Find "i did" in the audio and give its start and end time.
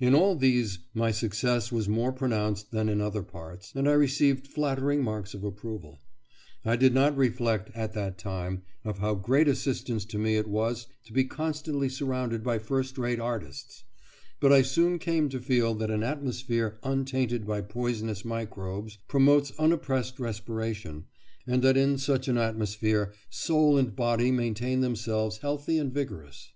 6.64-6.94